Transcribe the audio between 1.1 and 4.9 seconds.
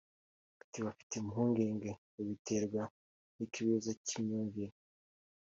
impungenge babiterwa n’ikibazo cy’imyumvire